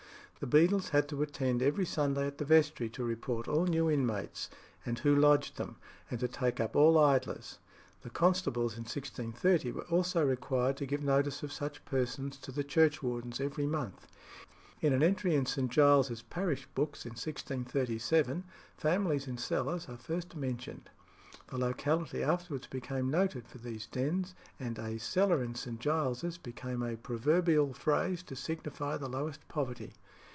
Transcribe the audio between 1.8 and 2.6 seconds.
Sunday at the